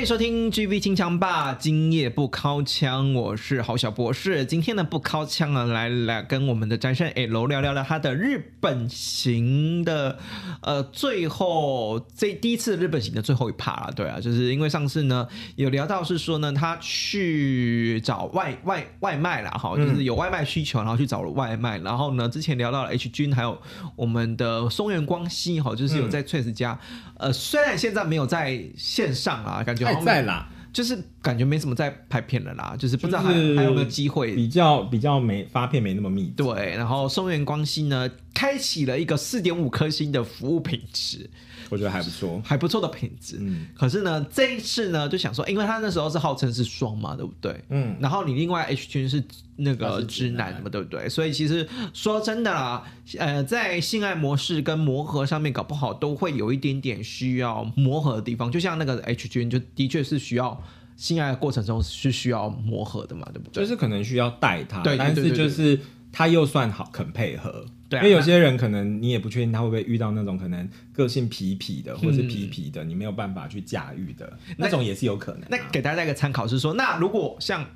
[0.00, 4.46] 欢迎收听 GV 清枪吧，今夜不敲枪，我是郝小博士。
[4.46, 10.18] 今天呢不敲枪啊，来来跟我们的战胜 L 聊聊聊他的日本行的，
[10.62, 23.60] 呃，最后这第一次日本行的最后一趴了，对啊，就是因为上次呢有聊到是说呢，他去找外外外卖了哈，就是有外卖需求，然后去找了外卖，然后呢之前聊到了 H 君还有
[23.96, 26.80] 我们的松原光希哈，就是有在 Trace 家，
[27.18, 29.89] 呃，虽然现在没有在线上啊，感觉。
[29.94, 36.32] 还在啦，就是感觉没什么在拍片了啦，就是不知道还还有没有机会，比较比较没发片没那么密。
[36.36, 41.28] 对，然后松原光希呢，开启了一个四点五颗星的服务品质。
[41.70, 43.38] 我觉得还不错，还不错的品质。
[43.40, 47.64] 嗯，可是呢，这一次呢，就想说，因为他那时候是号称是双嘛，对不对？
[47.70, 49.22] 嗯，然后你另外 H 君是
[49.56, 51.08] 那个直男嘛，对不对？
[51.08, 52.82] 所以其实说真的啦，
[53.18, 58.50] 呃，在性爱模式跟磨合上面，搞不好都会有一点点需要磨合的地方。
[58.50, 60.60] 就像那个 H 君，就的确是需要
[60.96, 63.62] 性爱的过程中是需要磨合的嘛，对不对？
[63.62, 65.78] 就是可能需要带他，对，但是就是
[66.10, 67.64] 他又算好，肯配合。
[67.90, 75.46] 对啊，因为有些人可能你也不确定他会不会遇到那种可能个性皮皮的，或是皮皮的，你没有办法去驾驭的那种也是有可能啊。
[75.50, 77.66] 那给大家一个参考是说，那如果像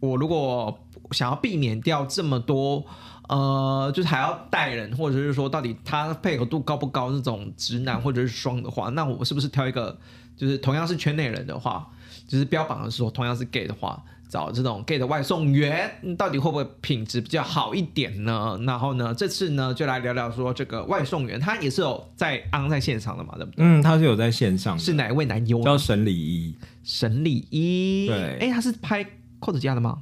[0.00, 0.78] 我如果
[1.12, 2.84] 想要避免掉这么多，
[3.28, 9.98] 呃，就是还要带人，或者是说到底他配合度高不高那种直男或者是双的话，那我是不是挑一个
[10.36, 11.90] 就是同样是圈内人的话，
[12.28, 14.04] 就是标榜的是说同样是 gay 的话？
[14.34, 18.58] 找这种 gay 的外送员，到底会不会品质比较好一点呢？
[18.66, 23.64] 然后呢，这次呢就来聊聊说这个外送员，他也是有在 on 在线上的嘛，对不对？
[23.64, 25.62] 嗯，他是有在线上的，是哪一位男优？
[25.62, 26.52] 叫沈礼一。
[26.82, 29.06] 沈礼一，对，哎，他是拍
[29.38, 29.98] 扣子家的吗？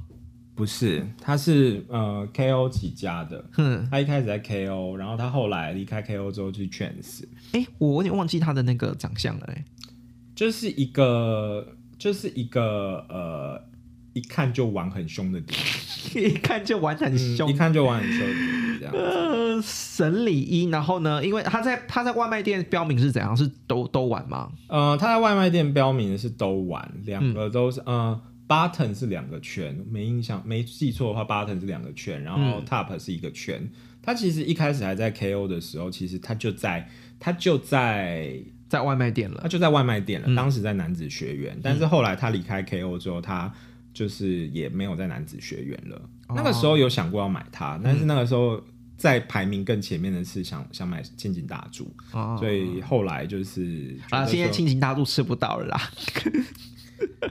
[0.55, 3.45] 不是，他是呃 KO 起家的。
[3.57, 7.23] 嗯，他一开始在 KO，然后他后来离开 KO 之后去 Trans。
[7.51, 9.63] 哎，我有点忘记他的那个长相了，哎，
[10.35, 11.67] 就是一个，
[11.99, 13.71] 就是一个呃。
[14.13, 15.59] 一看就玩很凶的点，
[16.15, 18.19] 一看就玩很凶，嗯，一看就玩很凶，
[18.79, 18.99] 这样子。
[18.99, 23.35] 呃，神里一，然后呢，因为他在他在外卖店标明是怎样？
[23.35, 24.51] 是都都玩吗？
[24.67, 33.59] 呃，他在外卖店标明的是都玩，两个都是，嗯、呃，button 是两个圈，没印象没记错的话，button 是两个圈，然后 top 是一个圈。
[33.63, 33.69] 嗯、
[34.03, 36.87] 他其实一开始还在 KO 的时候，其实他就在
[37.19, 38.37] 他就在
[38.69, 40.27] 在外卖店了，他就在外卖店了。
[40.29, 43.51] 嗯、当时在男子学院，但是后来他离开 KO 之后，他。
[43.93, 45.95] 就是也没有在男子学院了。
[46.27, 48.61] 哦、那个时候有想过要买它，但是那个时候
[48.97, 55.81] 在排名更前面的是想想买千金大柱，哦、所以后来就是啊，现在千金大柱吃不到了啦。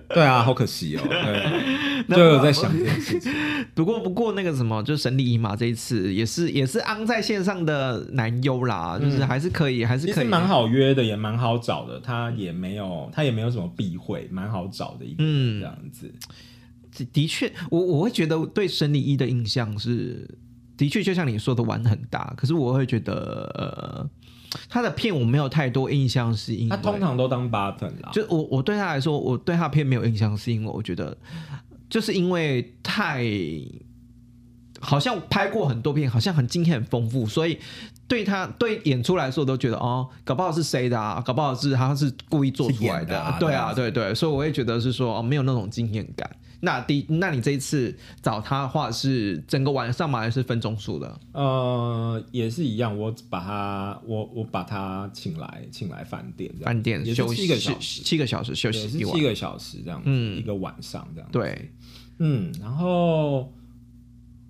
[0.09, 1.03] 对啊，好可惜哦。
[1.09, 3.33] 对， 就有在想这件事情。
[3.75, 11.99] 不过不过那个什么，就沈礼一嘛，这一次也是也是安在线上的男优啦，嗯、就是还是可以，还是可以，蛮好约的，也蛮好找的。
[12.01, 16.07] 他也没有他也没有什么避讳，蛮好找的一个人这样子。
[16.07, 16.35] 嗯
[17.13, 20.29] 的确，我我会觉得对沈礼一的印象是，
[20.77, 24.11] 的确就像你说的玩很大，可是我会觉得，呃，
[24.69, 28.11] 他的片我没有太多印象，是因为他通常都当 button 啦。
[28.13, 31.17] 就我我对他来说，我对他片没有印象，是因为我觉得，
[31.89, 33.25] 就是因为太，
[34.81, 37.59] 好像拍过很多片，好像很经验很丰富，所以
[38.07, 46.31] 对他对演出来说，我都觉得哦，搞不好是谁的啊，搞不好是他是故意做出来的，的啊、对啊，对对，所以我也觉得是说哦，没有那种经验感。
[46.65, 47.93] 那第，那你这一次
[48.23, 50.21] 找他的话是整个晚上吗？
[50.21, 51.21] 还是分钟数的？
[51.33, 61.69] 呃，也是一样，我把他，我我把他请来，请来饭店，饭店休息七个小时，七个小时休息，是七个小时这样，嗯，一个晚上这样，对，
[62.19, 63.53] 嗯，然后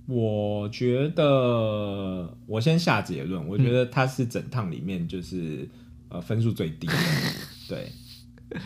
[0.07, 5.71] 我觉得我先下结论，我觉得他是整趟里面就是、嗯、
[6.11, 6.95] 呃分数最低的，
[7.71, 7.91] 对，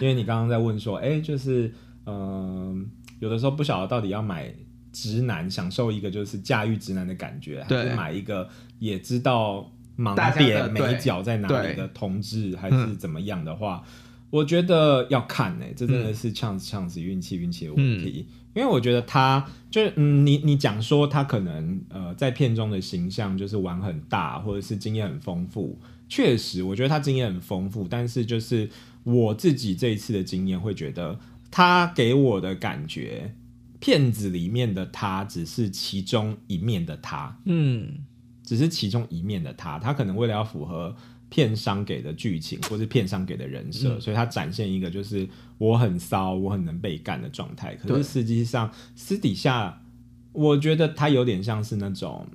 [0.00, 1.72] 因为你刚刚在问说，哎、欸，就是
[2.06, 2.86] 嗯、呃，
[3.18, 4.52] 有的时候不晓得到底要买
[4.92, 8.48] 直男享受一个就是驾驭直男的感觉，还是买一个
[8.78, 13.82] 也知道盲点美角在哪里的同志，还是怎么样的话，
[14.30, 18.26] 我觉得要看呢、欸，这真的是 chance chance 运气运气的问题。
[18.28, 25.78] 嗯因为我觉得他就是嗯，你你讲说他可能呃在片中的形象就是玩很大，或者是经验很丰富。
[26.08, 28.66] 确实，我觉得他经验很丰富，但是就是
[29.04, 31.18] 我自己这一次的经验会觉得，
[31.56, 33.34] 他给我的感觉，
[33.80, 38.04] 片子里面的他只是其中一面的他，嗯，
[38.42, 40.94] 只是其中一面的他，他可能为了要符合。
[41.28, 47.74] 片商给的剧情，或是片商给的人设，嗯，所以他展现一个就是我很骚，我很能被干的状态。
[47.74, 49.82] 可是实际上私底下，
[50.30, 52.28] 我觉得他有点像是那种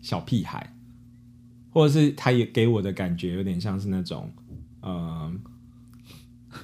[0.00, 0.76] 小屁孩，
[1.70, 4.32] 或者是他也给我的感觉有点像是那种，
[4.82, 5.32] 嗯、呃，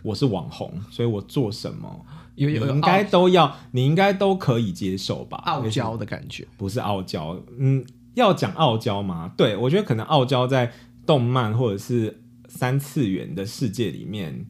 [0.03, 5.39] 我是网红，所以我做什么，有有应该都要，你应该都可以接受吧？
[5.47, 7.85] 傲娇的感觉，不是傲娇，嗯，
[8.15, 9.33] 要讲傲娇吗？
[9.37, 10.73] 对，我觉得可能傲娇在。
[11.07, 14.45] 动漫或者是三次元的世界里面，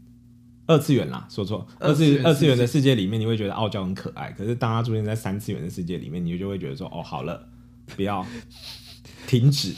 [0.64, 4.32] 二次元啦，说错，二次二次元的世界里面，你会觉得傲娇很可爱。
[4.32, 7.46] 可是当他出现在三次元的世界里面，你就会觉得说，哦，好了，
[7.94, 8.24] 不要
[9.26, 9.74] 停止，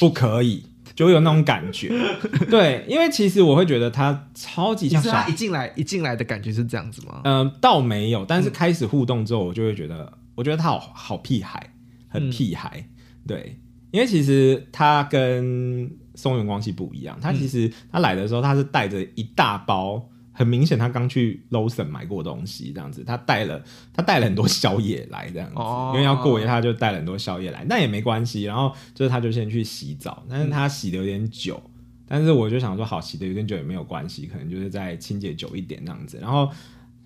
[0.00, 1.90] 不可以，就会有那种感觉。
[2.50, 7.20] 对，因为其实我会觉得他超级像，他一进来一进来的感觉是这样子吗？
[7.24, 11.74] 嗯、呃，倒没有，但是开始互动之后，我就会觉得，我觉得他好好屁孩，
[12.08, 12.70] 很屁孩。
[12.76, 12.84] 嗯、
[13.26, 13.58] 对，
[13.90, 23.62] 因为其实他跟松原光希不一样，他其实他来的时候，他是带着一大包，很明显他刚去 Lawson 买过东西，这样子，他带了
[23.92, 25.60] 他带了很多宵夜来，这样子，
[25.92, 28.44] 因为要过夜，他就带了很多宵夜来，那也没关系。
[28.44, 31.62] 然后就是他就先去洗澡，但是他洗的有点久，
[32.08, 36.18] 但是我就想说，好，洗的有点久也没有关系，可能就是再清洁久一点这样子。
[36.20, 36.50] 然后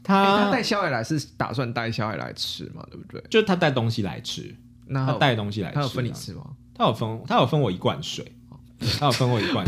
[0.02, 3.22] 他他带宵夜来是打算带宵夜来吃嘛，对不对？
[3.28, 4.54] 就他带东西来吃，
[4.86, 6.44] 那他带东西来吃，他有分你吃吗？
[6.74, 8.32] 他有分，他有分我一罐水。
[9.00, 9.66] 他有分我一罐，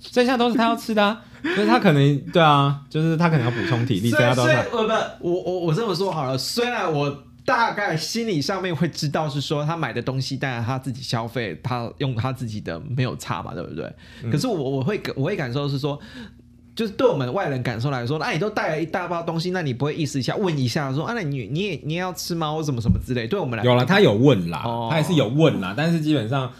[0.00, 1.20] 剩下 都是他要吃的，啊，
[1.54, 4.82] 所以他可能对啊，就是他可能要补充体力，剩下都是我
[5.20, 13.84] 我我我这么说好了，虽然我大概心理上面会知道是说他买的东西，当然他自己消费，他用他自己的没有差嘛，对不对？
[14.22, 16.00] 嗯、可是我我会我会感受是说，
[16.74, 22.50] 就是对我们外人感受来说，那、啊、你都带了一大包东西，那你不会意思一下问一下说，啊，那你你也你也要吃吗？
[22.50, 23.26] 或什么什么之类？
[23.26, 26.50] 对我们来，有了，他有问啦，哦、他也是有问啦，但是基本上。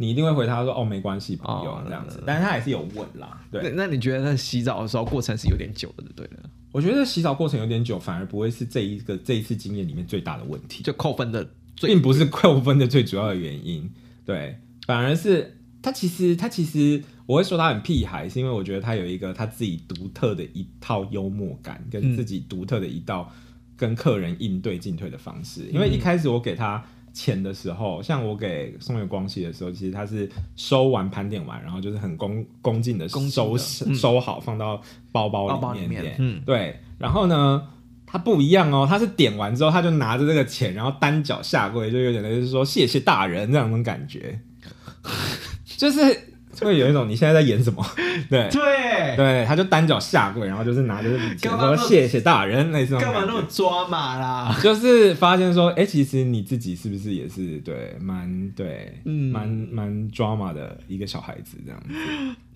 [0.00, 3.40] 你一定会回他说哦，没关系，不用、哦、这样子，但是他还是有问啦。
[3.50, 6.48] 对，那，那你觉得他洗澡的时候过程是有点久的，对了？
[6.70, 11.50] 我觉得洗澡过程有点久，反而不会是这一个这一次经验里面最大的问题，就扣分的，
[11.80, 13.90] 并不是扣分的最主要的原因。
[14.24, 14.56] 对，
[14.86, 23.32] 反而是他其实他其实我会说他很屁孩，是因为我觉得他有一个他自己独特的一套幽默感，跟自己独特的一道
[23.76, 25.62] 跟客人应对进退的方式。
[25.62, 26.84] 嗯、因为一开始我给他。
[27.18, 34.80] 钱的时候，像我给松原光希的时候，其实他是收完盘点完，然后就是很恭恭敬的收的收好，放到
[35.10, 36.16] 包包里面，包包里面。
[36.20, 36.78] 嗯，对。
[36.96, 37.66] 然后呢，
[38.06, 44.40] 他不一样哦，他是点完之后，他就拿着这个钱，然后单脚下跪，就有点类似说谢谢大人这样种感觉，
[45.66, 46.27] 就是。
[46.64, 47.84] 会有一种你现在在演什么？
[48.28, 54.56] 对对对，他就单脚下跪，然后就是拿着这笔钱说谢谢大人，那种干嘛那么抓马啦？
[54.62, 61.94] 就是发现说，哎、欸，其实你自己是不是也是对蛮对，嗯，蛮蛮抓马的一个小孩子这样子。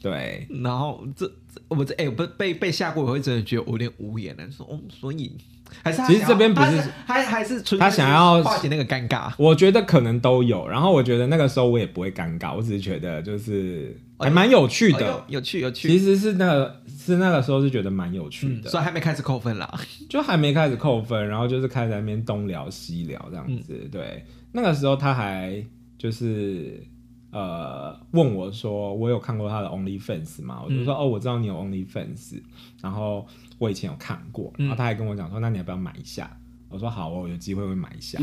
[0.01, 4.51] 对，然后这这我这哎，不、欸、被被吓过，我会真的觉得我有点无言了。
[4.51, 5.37] 说哦，所以。
[5.83, 9.33] 还是其实这边不是，他还是他想要化解那个尴尬。
[9.39, 15.89] 我觉得可能都有，然后我觉得那个时候我也不会尴尬，我只是觉得就是还蛮有趣的，哦、有趣有趣。
[15.89, 19.81] 其实是那个是那个时候是觉得蛮有趣的，嗯、所以还没开始扣分啦，
[20.11, 23.81] 就还没开始扣分，然后就是开始在那边东聊西聊这样子。
[23.83, 25.65] 嗯、对，那个时候他还
[25.97, 26.87] 就是。
[27.33, 30.63] 呃，问我说我有看过他的 OnlyFans 吗？
[30.65, 32.43] 我就说、嗯、哦，我知道你有 OnlyFans，
[32.83, 33.27] 然后
[33.59, 36.31] 我以前有看过，然后他还跟我讲说，那你要不要买一下？
[36.73, 38.19] 我说好，哦有机会会买一下。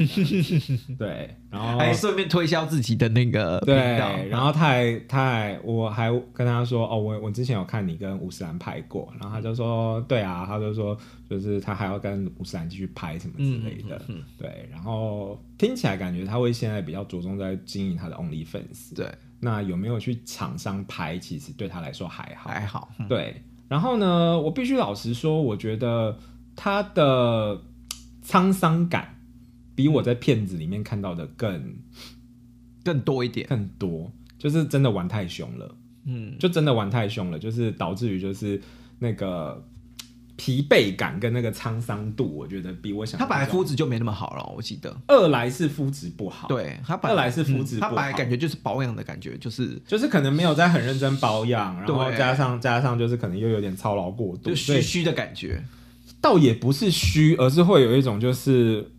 [0.98, 3.76] 对，然后还顺便推销自己的那个对，
[4.30, 10.98] 然后他还他还我还跟他说哦，我我之前有看你跟吴思兰拍过，然后他就说对啊，他就说
[11.30, 14.02] 就是他还要跟吴思兰继续拍什么之类的。
[14.08, 18.96] 嗯、对，然后听起来感觉他会现在比较着重在经营他的 OnlyFans。
[18.96, 19.08] 对，
[19.40, 21.20] 那有没有去厂商拍？
[21.20, 22.90] 其实对他来说还好，还好。
[22.98, 26.18] 嗯、对，然后呢，我必须老实说，我觉得
[26.56, 27.62] 他的。
[28.30, 29.20] 沧桑感
[29.74, 31.76] 比我在片子里面看到的更
[32.84, 38.62] 更多一点，更多，就是真的玩太凶了，嗯，就真的玩太凶了，就是导致于就是
[39.00, 39.66] 那个。
[40.42, 43.20] 疲惫感跟那个沧桑度，我觉得比我想。
[43.20, 44.96] 他本来肤质就没那么好了，我记得。
[45.06, 55.62] 二来是肤质不好，对他本来是肤质他本来感觉就是保养的感觉，就是就是可能没有在很认真保养，然后加上加上就是可能又有点操劳过度，就虚虚的感觉。
[56.22, 58.92] 倒也不是虚，而是会有一种就是。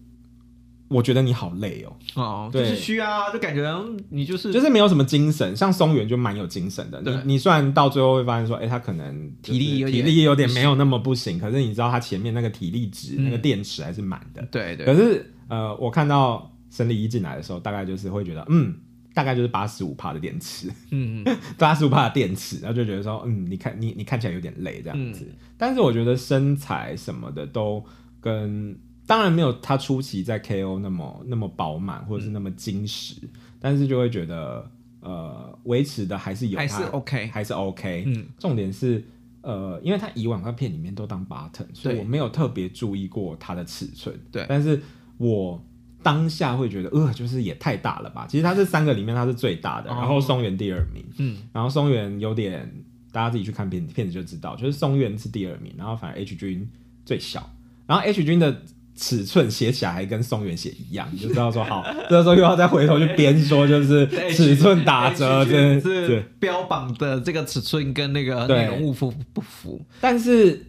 [0.93, 3.63] 我觉得你好累哦，哦，就是虚啊，就感觉
[4.09, 7.01] 你就是就是没有什么精神，像松原就蛮有精神的。
[7.01, 14.43] 你你虽然到最后会发现说，哎，他可能体力体力有点没有那么不行，可是你知道他前面那个体力值那个电池还是满的。
[14.51, 14.85] 对对。
[14.85, 18.75] 可是呃，我看到生理一进来的时候，大概就是会觉得，嗯，
[19.15, 25.27] 大概就是八十五帕的电池，嗯嗯， 八十五帕的电池，然后就觉得说，嗯，你看你你看起来有点累这样子，
[25.57, 27.85] 但是我觉得身材什么的都
[28.21, 28.79] 跟。
[29.07, 38.05] 当然没有他初期在 KO 那么那么饱满或者是那么精实，嗯、但是就会觉得呃维持的还是有，还是 OK，还是 OK。
[38.07, 39.03] 嗯，重点是
[39.41, 44.17] 呃，因为他以往在片里面都当 button，所以我没有特别注意过他的尺寸。
[44.31, 44.81] 对，但是
[45.17, 45.61] 我
[46.03, 48.27] 当下会觉得呃，就是也太大了吧。
[48.29, 51.05] 其实它这三个里面它是最大的，哦、然后松原第二名。
[51.19, 52.71] 嗯，然后松原有点
[53.13, 56.69] 大家自己去看片片子就知道，就是松原是第二名，然后反而 H 君
[57.05, 57.51] 最小，
[57.87, 58.63] 然后 H 君的。
[58.97, 69.81] 尺寸写起来还跟松原写一样，你就知道说 好，这时候又要再回头去编说，就是尺寸打折，真是标榜的这个尺寸跟那个内容物符不符？
[70.03, 70.67] 但是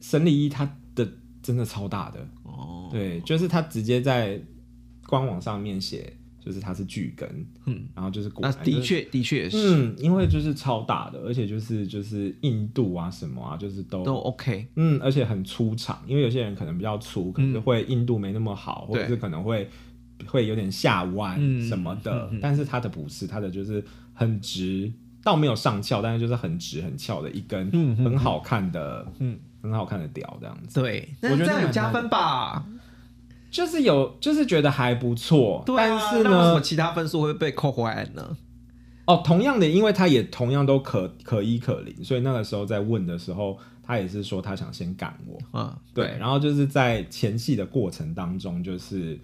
[0.00, 1.08] 神里一他的
[1.42, 2.24] 真的超大的
[2.86, 4.40] 哦，对，就是他直接在
[5.06, 6.12] 官网上面写。
[6.46, 7.28] 就是它是巨根，
[7.64, 19.68] 嗯，然后就是果，的确的确也是，嗯，因为就是超大的，而且就是就是硬度啊什么啊，就是都都 OK，嗯，而且很粗长，因为有些人可能比较粗，可能会硬度没那么好，或者是可能会
[20.24, 24.92] 会有点下弯什么的，但是它的不是，它的就是很直，
[25.24, 32.64] 倒没有上翘，但是就是很直很翘的一根，嗯很好看的，嗯，很好看的屌这样子，对，我觉得这样有加分吧。
[33.56, 38.36] 就是有，就是觉得还不错，对啊，但是呢，为什么其他分数会被扣回来呢？
[39.06, 49.18] 哦，同样的，因为他也同样都可可一可零，所以那个时候在问的时候，他也是说他想先赶我，嗯，对，对，然后就是在前戏的过程当中，就是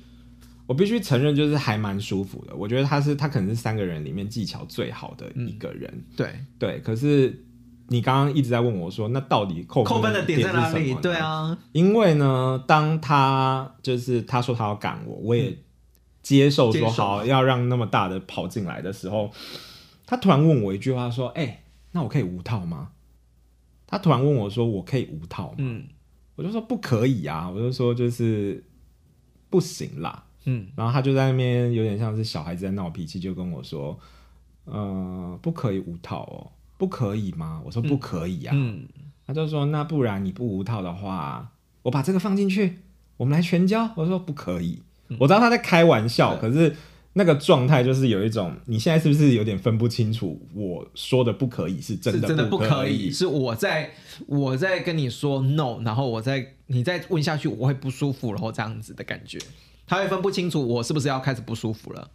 [0.66, 2.56] 我必须承认，就是还蛮舒服的。
[2.56, 7.44] 我觉得他是他可能是三个人里面技巧最好的一个人，嗯、对对，可是。
[7.88, 10.94] 你刚刚一直在问我说，那到底扣分的点在哪里？
[10.94, 15.56] 对啊，因为呢，当他就是他说他要赶我，我也
[16.22, 19.30] 接受说好要让那么大的跑进来的时候，
[20.06, 21.62] 他突然问我一句话说：“哎、欸，
[21.92, 22.90] 那我可以无套吗？”
[23.86, 25.84] 他突然问我说：“我可以无套吗？”嗯，
[26.36, 28.64] 我就说不可以啊，我就说就是
[29.50, 30.24] 不行啦。
[30.44, 33.98] 嗯，然后他就在那边有点像是小孩子在闹脾气，就跟我说
[34.64, 36.50] ：“呃，不可以无套哦。”
[36.82, 37.62] 不可以吗？
[37.64, 38.52] 我说不可以啊。
[38.52, 38.88] 嗯，
[39.24, 42.80] 他就说，那不然你不无套的话，我把这个放进去，
[43.18, 43.88] 我们来全交。
[43.94, 44.82] 我说不可以，
[45.20, 46.74] 我知道他在开玩笑，可是
[47.12, 50.44] 那个状态就是有一种，你现在是不是有点分不清楚？
[50.52, 53.92] 我说的不可以是真的，真的不可以，是我在
[54.26, 59.38] 我在跟你说 no，然后我再你再问下去，我会不舒服，然后这样子的感觉，
[59.86, 62.10] 他会分不清楚我是不是要开始不舒服了，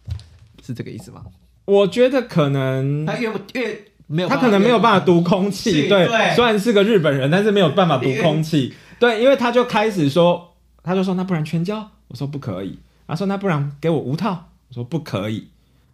[0.62, 1.24] 是这个意思吗？
[1.64, 3.84] 我觉得可能他越越。
[4.08, 15.48] 没有，他可能没有办法读空气，对，虽然是个日本人，但是没有办法读空气，对，因为他就开始说，他就说那不然全交，我说不可以，他说那不然给我无套，我说不可以，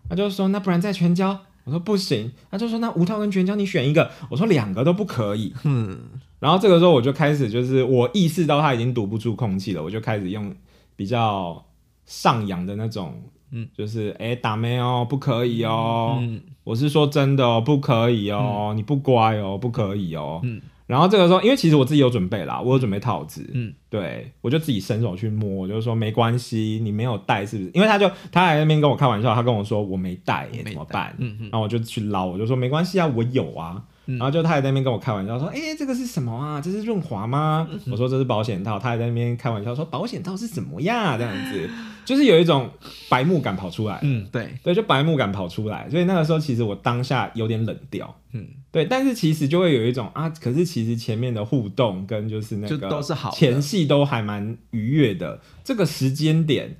[0.09, 5.99] 他就说那不然再全交，我说不行，他就说那无套跟全交你选一个，我说两个都不可以，嗯，
[6.41, 10.55] 然后这个时候我就开始就是我意识到他已经堵不住空气了，我就开始用
[10.95, 11.65] 比较
[12.07, 13.21] 上扬的那种。
[13.57, 16.19] 嗯，就是哎、欸，打没哦，不可以哦。
[16.21, 20.41] 嗯，我是说真的哦，不可以哦，嗯、你不乖哦，不可以哦。
[20.43, 23.49] 嗯，然后这个时候，因为其实我自己有准备啦，我有准备套子。
[23.53, 27.71] 嗯，对，我就自己伸手去摸，我就说没关系，你没有带是不是？
[27.75, 31.15] 因为他就他还在那边跟我开玩笑，他跟我说我没带耶，怎么办？
[31.19, 33.83] 嗯嗯，然后我就去捞，我就说没关系啊，我有啊。
[34.07, 36.61] 然后就他还在那边跟我开玩笑说：“哎、欸，这个是什么啊？
[36.61, 41.71] 这是润滑吗？”嗯、我说：“这是保险套。”他还在那边开玩笑说：“保险套是什么呀？”这样子
[42.05, 42.69] 就是有一种
[43.09, 43.99] 白目感跑出来。
[44.03, 45.89] 嗯，对对，就白目感跑出来。
[45.89, 48.15] 所以那个时候其实我当下有点冷掉。
[48.33, 55.41] 嗯，对，但是其实就会有一种啊，可是其实前面的互动跟就是那个都是好前戏都还蛮愉悦的。
[55.63, 56.77] 这个时间点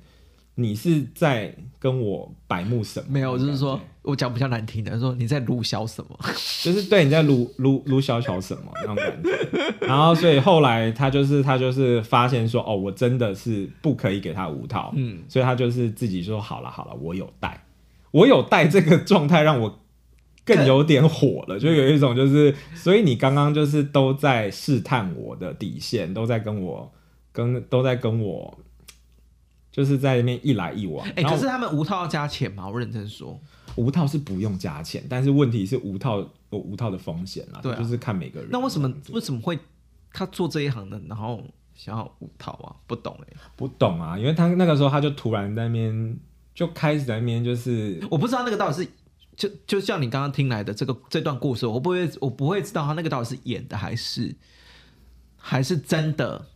[0.55, 3.07] 你是在跟我白目什么？
[3.09, 6.17] 没有，就是说我讲比较难听的，说你在卢小什么？
[6.63, 9.75] 就是对你在卢卢卢小小什么那种感觉。
[9.81, 17.65] 然后所以后来他就是他就是发现说，哦，我真的是不可以给他五套，嗯，所以他就是自己说好了好了，我有带，
[18.11, 19.81] 我有带这个状态让我
[20.45, 26.91] 更有点火了，就有一种就是，所以你刚刚就是都在试探我的底线，都在跟我
[27.33, 28.57] 跟都在跟我。
[29.75, 32.65] 就是在里面一来一往，哎、欸，可是他们无套要加钱吗？
[32.65, 33.37] 我认真说，
[33.75, 38.47] 无套是不用加钱，但是问题是无套有无套的风险啦，对、啊，就是看每个人。
[38.49, 39.59] 那为什么为什么会
[40.13, 42.71] 他做这一行的，然后想要无套啊？
[42.87, 46.17] 不懂哎、欸，不懂啊，因为他那个时候他就突然在那边
[46.53, 48.87] 就开始在那边就是，我不知道那个到底是
[49.35, 54.33] 就就像你刚刚听来的这个这段故事，我不会我不会知道他那个到底是演的还是
[55.35, 56.47] 还是真的。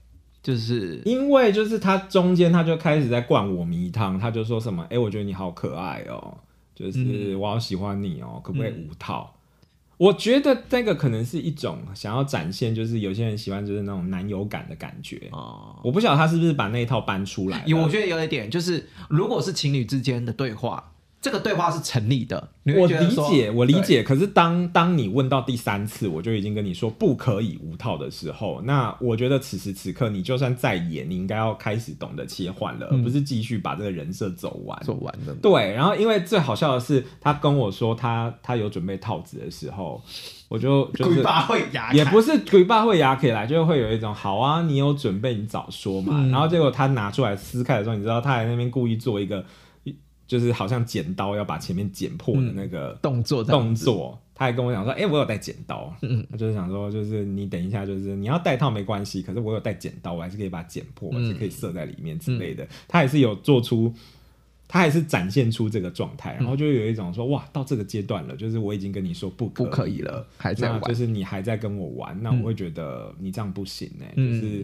[0.42, 6.38] 就是因为就是他中间他就开始在灌我迷汤，他就说什么，哎、欸，我觉得你好可爱哦、喔，
[6.74, 9.34] 就是我好喜欢你哦、喔，可不可以五套？
[9.36, 15.78] 嗯、我觉得这个可能是一种想要展现，就是有些人喜欢就是那种男友感的感觉哦。
[15.84, 20.92] 我不晓得他是不是把那一套搬出来，我觉得有一点就是，如果是情侣之间的对话。
[21.22, 24.02] 这个对话是成立的，我理解，我理解。
[24.02, 34.80] 可是当当你问到第三次，我就已经跟你说不可以无套的时候，那我觉得此时此刻你就算再演，你应该要开始懂得切换了，嗯、而不是继续把这个人设走完。
[34.82, 35.36] 走完了。
[35.42, 40.02] 对，然后因为最好笑的是，他跟我说他他有准备套子的时候，
[40.48, 41.22] 我就就是
[41.92, 46.14] 也不是鬼爸会牙起来，就会有一种好啊，你有准备你早说嘛。
[46.16, 49.44] 嗯、然后结果他拿出来撕开的时候，你知道他在那边故意做一个。
[50.30, 62.68] 就是好像剪刀要把前面剪破的那个动作，动作，他还跟我讲说：“哎，我有带剪刀。”嗯，他就是想说，就是你等一下，就是你要带套没关系，可是我有带剪刀，我还是可以把它剪破，还是可以射在里面之类的。
[62.88, 63.92] 他还是有做出，
[64.68, 74.14] 他还是展现出这个状态，然后就有一种说：“哇，到这个阶段了，就是我已经跟你说不可以了，不可以了，还在玩，就是你还在跟我玩，那我会觉得你这样不行哎。
[74.16, 74.64] 就是，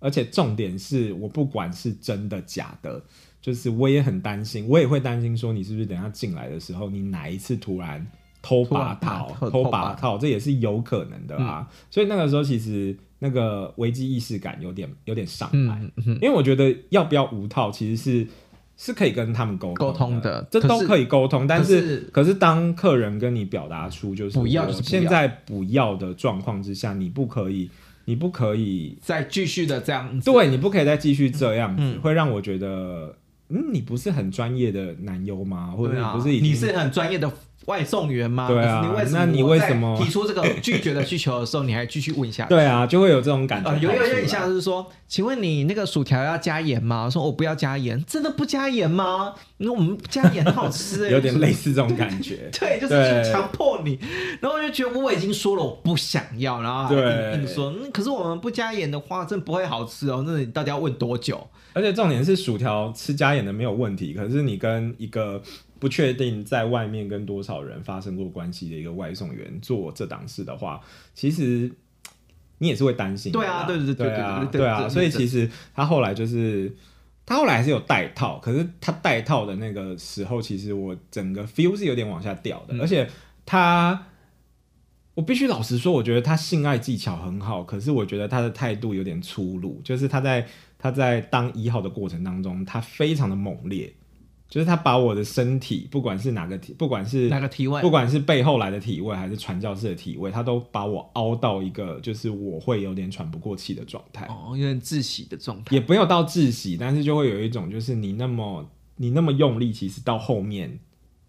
[0.00, 3.02] 而且重点是我不管是真的假的。”
[3.40, 8.04] 就是我也很担心，我也会担心说你是不是等下进来的时候，你哪一次突然
[8.42, 11.66] 偷拔套、偷拔套，这也是有可能的啊。
[11.68, 18.26] 嗯、所以那个时候其实那个危机意识感有点有点上来，嗯嗯、因为我觉得要不要无套其实是
[18.76, 21.46] 是可以跟他们沟沟通的，这都可以沟通。
[21.46, 27.70] 但是可是，当客人跟你表达出就是不要，现在不要的状况之下，你不可以，
[28.04, 33.16] 你不可以再继续的这样子，对，你不可以再继续这样子，嗯、会让我觉得。
[33.50, 35.72] 嗯，你不是很专业的男优吗？
[35.76, 36.50] 或者你不是已经？
[36.50, 37.30] 你是很专业的
[37.66, 38.48] 外送员吗？
[38.48, 42.48] 对啊，那你为什么提出这个拒绝的需求的时候，你还继续问下去？
[42.54, 43.74] 对啊，就会有这种感觉。
[43.78, 47.04] 有有有点像是说，请问你那个薯条要加盐吗？
[47.04, 49.34] 我说我不要加盐，真的不加盐吗？
[49.58, 52.48] 那我们加盐很好吃， 有点类似这种感觉。
[52.58, 53.98] 对，就是强迫你，
[54.40, 60.22] 然后我就觉得我已经说了我不想要，然后硬硬说，可是我们不加盐的话，真的不会好吃哦。
[60.26, 61.46] 那你到底要问多久？
[61.72, 65.40] 而且重点是薯条吃加盐的没有问题，可是你跟一个
[65.78, 70.80] 不确定在外面跟多少人发生过关系的一个外送员做这档事的话，
[71.14, 71.70] 其实
[72.58, 73.30] 你也是会担心。
[73.30, 74.88] 对啊，对对对对啊，对啊。
[74.88, 76.74] 所以其实他后来就是
[77.24, 82.74] 他后来还是有带套，可是他带套的那个时候，其实我整个 feel 是有点往下掉的。
[82.74, 83.08] 嗯、而且
[83.46, 84.06] 他，
[85.14, 90.48] 我必须老实说，我觉得他性爱技巧很好，可是我觉得他的态度有点粗鲁，就是他在。
[90.78, 93.92] 他在当一号的过程当中，他非常的猛烈，
[94.48, 110.78] 就是他把我的身体，不管是哪个体，不管是哪个体位，不管是背后来的体位，还是传教士的体位，他都把我凹到一个，就是我会有点喘不过气的状态，哦，有点窒息的状态，也不要到窒息，但是就会有一种，就是你那么你那么用力，其实到后面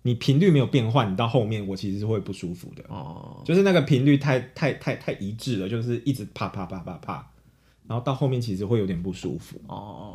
[0.03, 7.31] 你频率没有变换，你到后面我其实是会不舒服的，哦，就是那个频率太太太太一致了，就是一直啪啪啪啪啪。
[7.89, 9.59] 然后到后面其实会有点不舒服。
[9.67, 10.13] 哦，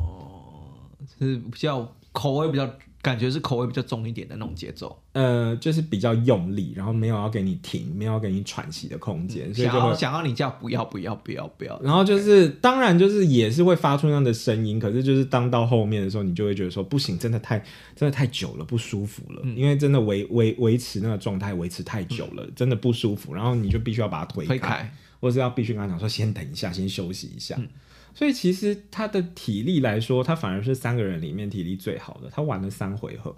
[1.19, 2.67] 是比较口味比较
[3.01, 11.47] 感觉是口味比较重一点的那种节奏，呃，就是比较用力，然后没有要给你停，没有要给你喘息的空间，所以就想要想要你叫不要不要不要。
[11.49, 17.59] 不要，然后就是当然就是也是会发出那样的声音，可是就是当到后面的时候，你就会觉得说不行，真的太
[17.95, 24.91] 真的太久了，不舒服了，因为真的维维维持那个状态维持太久了，真的不舒服，然后你就必须要把它推开。
[25.19, 27.55] 或是要必须跟他讲说，先等一下，先休息一下。
[27.57, 27.67] 嗯、
[28.13, 32.29] 所以其实他的体力来说，他反而是三个人里面体力最好的。
[32.29, 33.35] 他玩了三回合，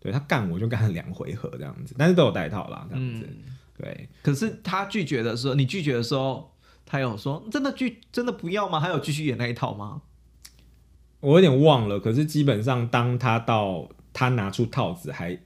[0.00, 3.28] 对，他干我就干了两回合这样子，但是都有带套啦，这样子。
[3.28, 6.54] 嗯、对，可是他拒绝的时候，你拒绝的时候，
[6.86, 8.78] 他有说真的拒真的不要吗？
[8.78, 10.02] 还有继续演那一套吗？
[11.20, 11.98] 我有点忘了。
[11.98, 15.38] 可是基本上，当他到他拿出套子还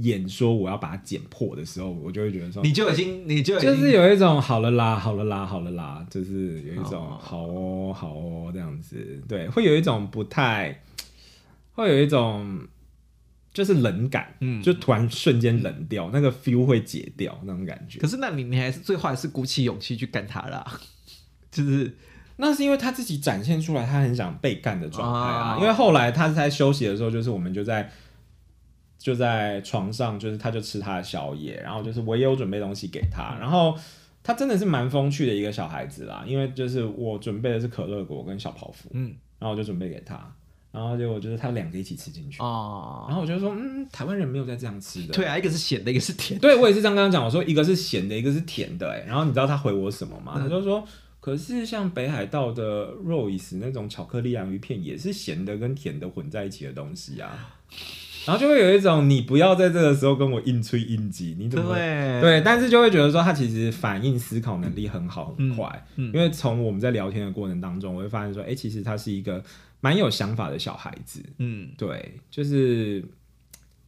[0.00, 10.82] 演说我要把它剪破的时候，我就会觉得说，你就已经，你就就是有一种好了啦，好了啦，好了啦，就是有一种好哦，好哦这样子，对，会有一种不太，
[11.72, 12.60] 会有一种
[13.52, 18.00] 就是冷感，嗯，就突然瞬间冷掉，那个 feel 会解掉那种感觉。
[18.00, 20.80] 可是那你你还是最后还是鼓起勇气去干他啦，
[21.52, 21.96] 就是
[22.38, 27.88] 那是因为他自己展现出来他很想被干的状态啊，因为后来他在休息的时候，就是我们就在。
[29.04, 33.76] 就在床上，就是他就吃他的宵夜，然后就是我也有准备东西给他，然后
[34.22, 40.34] 他真的是蛮风趣的一个小孩子啦，因为就是我准备的是可乐果跟小泡芙，嗯，然后我就准备给他，
[40.72, 50.32] 然后结果就是他两个一起吃进去，哦，然后我就说，嗯，台湾人没有在这样吃的，对啊，一个是咸的，一个是甜的，对我也是这样刚刚讲，我说一个是咸的，一个是甜的，哎，然后你知道他回我什么吗？
[50.36, 50.82] 嗯、他就说，
[51.20, 57.50] 可是像北海道的 Rose 那种巧克力洋芋片也是咸的跟甜的混在一起的东西啊。
[58.26, 62.40] 然后就会有一种你不要在这个时候跟我硬吹硬挤，你怎么对，对？
[62.40, 69.42] 但是就会觉得说他其实反应思考能力很好很快，嗯嗯、因为从我们在聊天的过程当中，我会发现说，哎，其实他是一个
[69.80, 71.22] 蛮有想法的小孩子。
[71.38, 73.04] 嗯，对，就是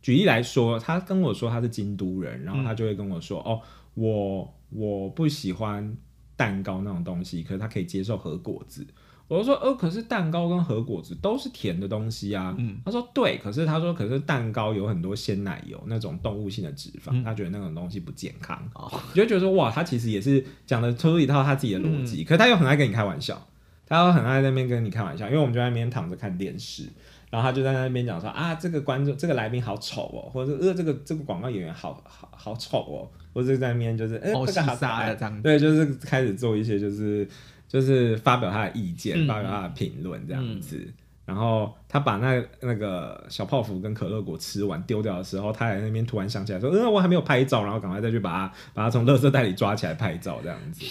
[0.02, 3.60] 举例来说，他跟我说他是京都人，然后他就会跟我说，嗯、哦，
[3.94, 5.96] 我我不喜欢
[6.36, 8.86] 蛋糕那种东西，可是他可以接受和果子。
[9.28, 12.54] 我就说，呃，可是蛋糕跟和果子都是甜的东西啊。
[12.58, 18.56] 嗯，他说对，可是他说，可是蛋糕有很多鲜奶油那种动物性的脂肪，嗯、他觉得那种东西不健康。
[18.74, 23.44] 哦，你就觉得说，哇，他其实也是讲的出一套他自己的逻辑，嗯、可是他又很爱跟你开玩笑，
[23.84, 26.84] 他又很爱在那边跟你开玩笑，因为我们就在那边躺着看电视，
[27.28, 37.28] 然后他就在那边讲说啊，这个观众这个来宾好丑哦，或者呃这个这个广告演员好好好丑哦，或者在那边就是哎，这个好傻的这样，对，就是开始做一些就是。
[37.68, 40.76] 就是发表他的意见，嗯、发表他的评论这样子。
[40.76, 50.84] 嗯、然后他把那那个小泡芙跟可乐果吃完丢掉的时候，他在那边突然想起来说：“嗯，我还没有拍照。”然后赶快再去把它把它从垃圾袋里抓起来拍照这样子。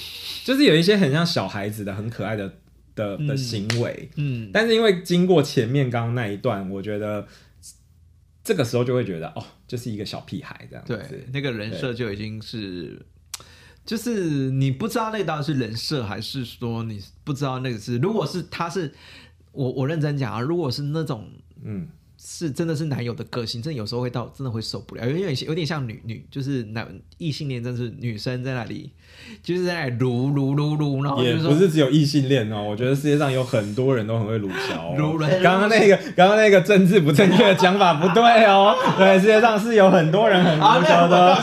[0.44, 2.52] 就是有一些很像小孩子的很可爱的
[2.94, 4.10] 的的行为。
[4.18, 4.50] 嗯。
[4.52, 7.26] 但是因为经过前面刚刚那一段，我觉得
[8.44, 10.98] 这个时候就会觉得哦，就是一个小屁孩这样子。
[11.10, 13.02] 对，那个人设就已经是。
[13.86, 17.98] 就是你不知道那个到底是人设，还是说你不知道那个是？
[18.00, 18.93] 如果是他是
[19.52, 21.30] 我我认真讲啊，如果是那种
[21.63, 21.88] 嗯。
[22.17, 28.91] 是真的是男友的个性，真的有时候会到真的会受不了，有点有点像女女，就是男异性恋，真是女生在那里
[29.43, 34.93] 就是在撸撸撸撸，然后也不是只有异性恋哦，我觉得世界上有很多人都很会撸小。
[34.95, 41.41] 撸人，刚刚那个刚刚那个政治不正确的讲法不对哦， 对，世界上是有很多人很撸小的，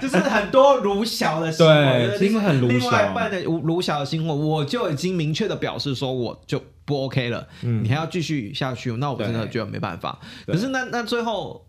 [0.00, 2.78] 就是很多撸小的行为，对，因为很撸小。
[2.78, 6.62] 另外一半的撸小的行为，我就已经明确的表示说，我就。
[6.84, 10.20] 不 OK 了，嗯、你还要继续下去，那我真的觉得没办法。
[10.46, 11.66] 可是那那最后，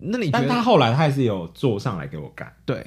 [0.00, 2.54] 那你觉得但他后来他还是有坐上来给我干。
[2.66, 2.86] 对，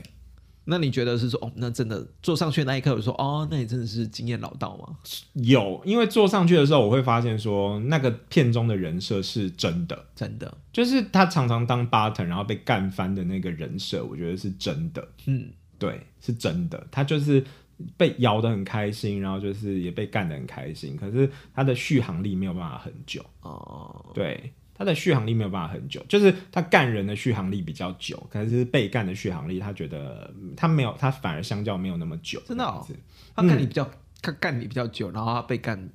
[0.65, 4.98] 那你觉得是说哦，那真的坐上去那一刻，我说哦，那你真的是经验老道吗？
[5.34, 15.08] 有，因为坐上去的时候，我会发现说那个片中的人设是真的，真的就是他常常当 button 然后被干翻的那个人设，我觉得是真的。
[15.26, 17.43] 嗯，对，是真的，他就是。
[17.95, 23.23] 被咬得很开心，然后就是也被干得很开心，可是他的续航力没有办法很久。
[23.41, 24.11] 哦。
[24.13, 32.41] 对，他的续航力没有办法很久，就是他干人的续航力比较久，可是被干的续航力，他觉得他没有，他反而相较没有那么久。
[32.47, 32.85] 真的哦，
[33.35, 35.89] 他干你比较，嗯、他干你比较久，然后他被干，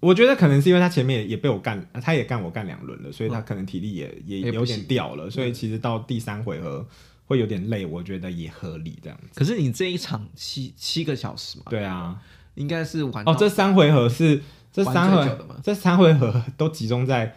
[0.00, 6.86] 我觉得可能是因为他前面也被我干，他也干我干两轮了，所以他可能体力也、哦、也有点掉了，所以其实到第三回合。
[7.26, 9.28] 会有点累，我觉得也合理这样子。
[9.34, 11.64] 可是你这一场七七个小时嘛？
[11.70, 12.20] 对啊，
[12.54, 13.36] 应该是玩哦。
[13.38, 17.34] 这三回合是这三回这三回合都集中在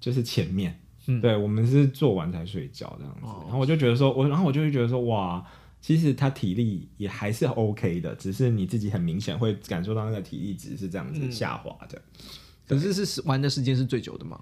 [0.00, 0.80] 就是前面。
[1.06, 3.20] 嗯，对，我们是做完才睡觉这样子。
[3.26, 5.44] 哦，然后我就觉得说，我然后我就会觉得说，哇，
[5.78, 11.98] 其实他体力也还是 OK 的，只是你自己很明显会感受到那个体力值是这样子下滑的。
[11.98, 12.24] 嗯，
[12.66, 14.40] 可是是玩的时间是最久的吗？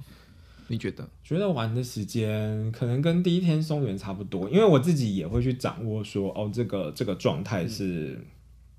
[0.72, 1.06] 你觉得？
[1.22, 8.18] 觉得玩的时间可能跟第一天松原差不多，因为我自己也会去掌握说，哦，这个这个状态是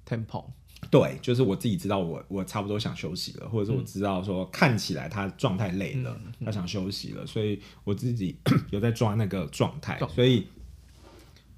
[0.08, 0.44] tempo，
[0.90, 8.36] 对，就是我自己知道我我差不多想休息了，或者是我知道说看起来他状态累了，他想休息了，所以我自己
[8.72, 10.48] 有在抓那个状态，所以。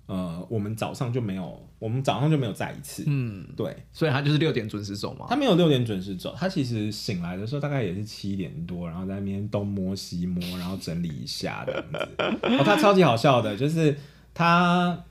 [0.08, 3.04] 呃，我们早上就没有，我们早上就没有再一次。
[3.08, 5.26] 嗯，对，所以他就是六点准时走嘛。
[5.28, 11.98] 他没有六点准时走，他其实醒来的时候大概也是七点多，然后在那边东摸西摸，然后整理一下这样子。
[12.60, 13.98] 哦，他超级好笑的，就是
[14.34, 15.04] 他，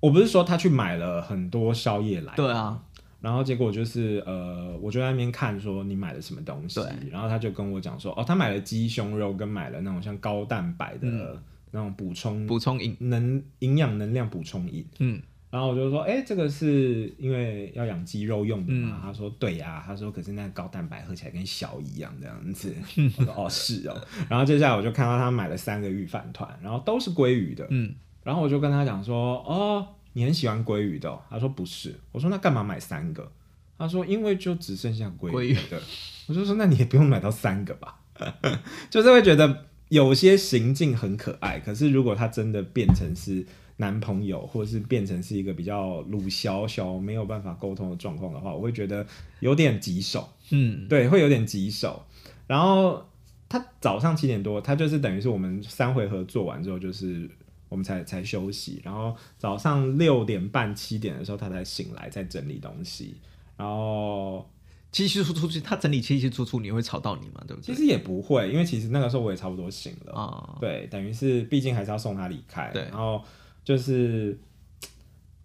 [0.00, 2.78] 我不是说他去买了很多宵夜来，对啊，
[3.22, 6.78] 然后结果就是呃，我就在那边看说你买了什么东西，
[7.10, 11.40] 然后他就跟我讲说，哦，他买了鸡胸肉跟买了那种像高蛋白的
[11.74, 19.00] 那种补充补充饮能营养能量补充饮，嗯，然后我就说，哎，这个是因为要养肌肉用的嘛？
[19.02, 22.72] 他说对呀，他说可是那个高蛋白喝起来跟小一样这样子，
[23.18, 29.88] 我说哦是哦，然后接下来我就看到他买了三个御饭团，然后都是鲑鱼的，嗯，然后我就跟他讲说，哦。
[30.16, 31.20] 你很喜欢鲑鱼的哦？
[31.28, 31.92] 他说不是。
[32.12, 33.28] 我说那干嘛买三个？
[33.76, 35.82] 他说因为就只剩下鲑鱼的。
[36.28, 37.98] 我就说那你也不用买到三个吧，
[38.88, 49.06] 就是会觉得有些行径很可爱，可是如果他真的变成是男朋友，或者是变成是一个比较鲁小小没有办法沟通的状况的话，我会觉得
[49.40, 50.28] 有点棘手。
[50.50, 52.02] 嗯，对，会有点棘手。
[52.46, 53.06] 然后
[53.48, 57.30] 他早上七点多，他就是等于是我们三回合做完之后，就是。
[57.70, 63.16] 我们才才休息，然后早上六点半七点的时候，他才醒来，在整理东西。
[63.56, 64.48] 然后
[64.94, 67.42] 七七出出去，他整理七七出出，你会吵到你吗？
[67.46, 67.74] 对不对？
[67.74, 70.56] 其实也不会，因为其实那个时候我也差不多醒了啊。
[70.60, 72.70] 对，等于是毕竟还是要送他离开。
[72.72, 73.20] 对，然后
[73.62, 74.38] 就是。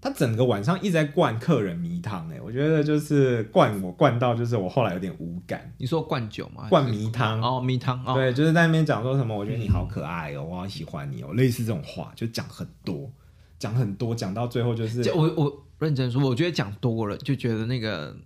[0.01, 5.73] 他整个晚上一直在灌客人迷汤，哎，我觉得就是灌我灌到，就是我后来有点无感。
[5.77, 6.67] 你说灌酒吗？
[6.69, 8.01] 灌迷汤哦，迷汤。
[8.05, 13.11] 哦、对，就是在那边讲说什么，我觉得你好可爱哦，嗯、我好喜欢你哦，类似这种话，就讲很多，
[13.57, 18.17] 讲很多，讲到最后就是，就我我认真说，我觉得讲多了就觉得那个、那个、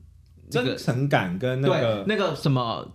[0.54, 2.94] 真诚感跟那个那个什么，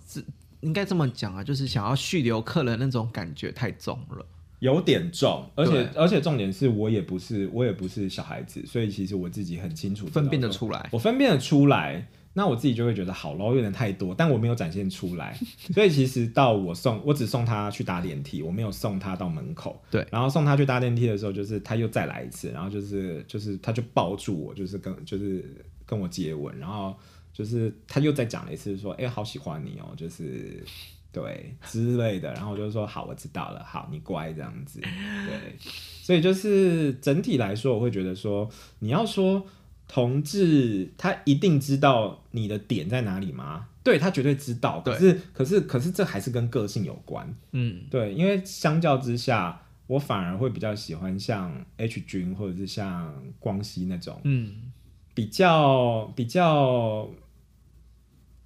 [0.60, 4.24] 应该这么讲啊，就是想要续留客人那种感觉太重了。
[4.60, 15.38] 有点重，而且而且重点是我也不是我也不是小孩子，所以其实我自己很清楚分辨得出来，我分辨得出来，那我自己就会觉得好咯，有点太多，但我没有展现出来，
[15.72, 26.96] 所以其实到我送我只送他去搭电梯，我没有送他到门口，对，然后送他去搭电梯的时候，就是他又再来一次，然后就是就是他就抱住我，就是跟就是跟我接吻，然后
[27.38, 30.64] 就是他又再讲了一次说，哎、欸，好喜欢你哦，就是。
[31.10, 34.78] 对之类的，然后我就说好，我知道了，好，你乖这样子。
[34.78, 35.56] 对，
[36.02, 38.48] 所以就是整体来说，我会觉得说，
[38.80, 39.44] 你要说
[39.88, 43.68] 同志他一定知道你的点在哪里吗？
[43.82, 47.34] 对，他绝对知道，可是可是可是这还是跟个性有关。
[47.52, 54.70] 嗯，对，因为相较之下，我反而会比较喜欢像 H 君或者是像光熙那种，嗯，
[55.14, 57.08] 比较比较。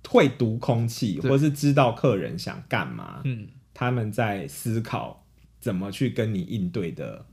[0.09, 5.25] 会读空气，或是知道客人想干嘛，嗯，他们在思考
[5.61, 7.25] 怎么去跟你应对的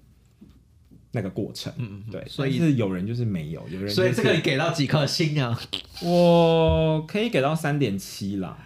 [1.11, 5.59] 那个过程，嗯，对，所以是有人就是没有，有人、就是，所以这个你给到几颗星啊？
[6.03, 8.57] 我可以给到三点七啦。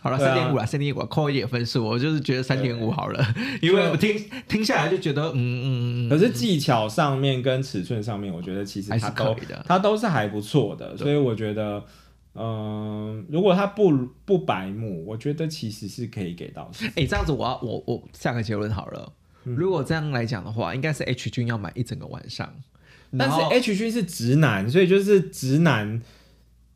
[0.00, 11.84] 好了，三点五啦，三点五，扣一点分数，我就是觉得三点五好了，因为我听听下来就觉得，嗯嗯嗯，可是技巧上面跟尺寸上面，我觉得其实它都它都是还不错的，所以我觉得。
[12.34, 16.70] 嗯，如果他不不白目，我觉得其实是可以给到。
[16.80, 19.12] 哎、欸，这样子我要我我下个结论好了。
[19.44, 22.52] 嗯、如果这样来讲的话，应该是 H 君要买一整个晚上。
[23.16, 26.02] 但是 H 君是直男，所以就是直男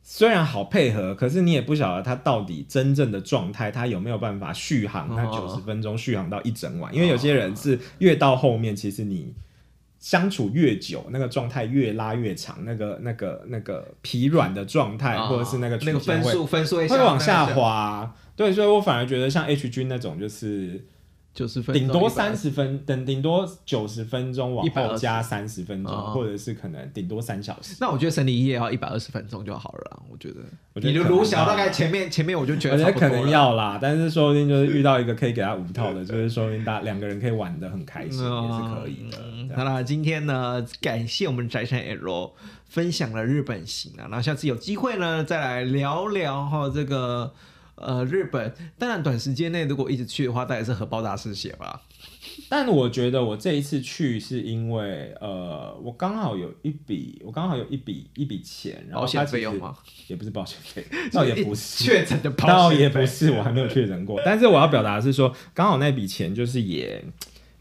[0.01, 6.95] 虽然好配合，可是你也不晓得他到底真正的状态，他有没有办法续航那九十分钟续航到一整晚？
[6.95, 9.33] 因为有些人是越到后面，其实你。
[9.99, 18.15] 相处越久，那个状态越拉越长，那个、那个、那个疲软的状态，哦、或者是那个那个分数分数会往下滑。
[18.35, 20.85] 对，所以我反而觉得像 H 君那种就是。
[21.39, 27.77] 九十分，顶多三十分，等顶多九十分钟往后加三十分钟，或者是可能顶多三小时。
[27.79, 30.03] 那我觉得生理也要一百二十分钟就好了。
[30.11, 30.41] 我觉得，
[30.81, 39.55] 你的卢小大概前面前面我就觉得可能要啦，但是说不定就是遇到一个可以给他五套的，就是说不定大两个人可以玩的很开心，也是可以的。
[39.55, 42.33] 好了，今天呢，感谢我们宅山 L
[42.67, 47.31] 分享了日本行啊，然后下次有机会呢，再来聊聊哈这个。
[47.81, 51.81] 呃，日本当然短时间内如果一直去的话，当然是荷包大失血吧。
[52.49, 59.75] 但我觉得我这一次去是因为呃，我刚好有一笔，我刚好有一笔一笔钱，然后它费用吗？
[60.07, 64.21] 也不是保险费，倒也不是确诊的保险，倒也不是，我还没有确诊过。
[64.25, 67.03] 但是我要表达的是说，刚好那笔钱就是也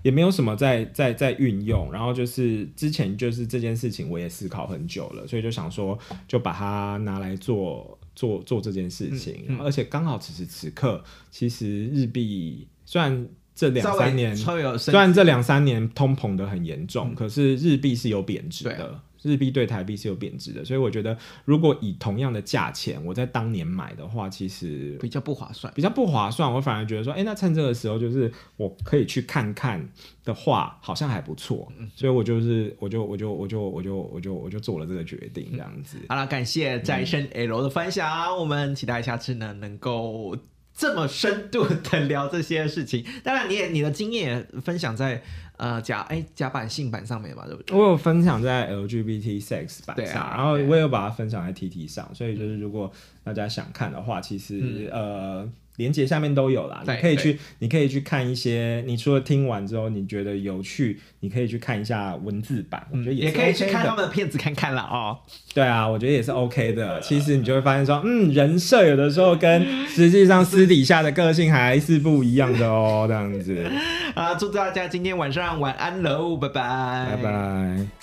[0.02, 7.98] 也没有什么在在在运用，然后就是之前就是这件事情我也思考很久了，所以就想说就把它拿来做。
[8.18, 9.59] 做做这件事情，嗯。
[9.59, 26.52] 嗯、而且刚好此时此刻，其实日币虽然这两三年，虽然这两三年通膨的很严重，嗯、可是日币是有贬值的，日币对台币是有贬值的，所以我觉得如果以同样的价钱，我在当年买的话，其实比较不划算，比较不划算。
[26.52, 29.88] 我反而觉得说，哎、欸，那趁这个时候，就是我可以去看看
[30.24, 31.70] 的话，好像还不错。
[31.94, 35.98] 所以我就是，我就，我就，我就，我就，我就，我就做了这个决定，这样子。
[36.09, 40.37] 好了，感谢再生 L 的分享，嗯、我们期待下次呢能够
[40.78, 43.04] 这么深度的聊这些事情。
[43.22, 45.20] 当然，你也你的经验也分享在。
[45.58, 47.76] 呃，甲哎甲板性版上面嘛，对不对？
[47.76, 52.88] 我有分享在 LGBT sex 版上，啊、然后我也有把它分享在 TT 上，所以就是如果
[53.24, 55.52] 大家想看的话，其实、嗯、呃。
[55.78, 58.84] 连接下面都有啦，你可以去，你可以去看一些。
[58.86, 65.16] 你除了听完之后你觉得有趣，你可以去看一下文字版，我觉得也可以去看他们的片子看看了哦。
[65.54, 67.00] 对啊，我觉得也是 OK 的。
[67.00, 73.64] 其实你就会发现说，嗯，人设有的时候跟实际上私底下的个性还是不一样的哦，这样子。
[74.14, 77.97] 啊，祝大家今天晚上晚安喽，拜拜，拜拜。